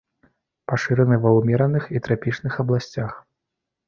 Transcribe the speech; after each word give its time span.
Пашыраны 0.69 1.19
ва 1.25 1.33
ўмераных 1.39 1.83
і 1.97 2.01
трапічных 2.07 2.57
абласцях. 2.65 3.11